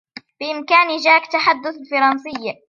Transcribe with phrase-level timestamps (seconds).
[0.39, 2.57] بإمكان جاك تحدث الفرنسية.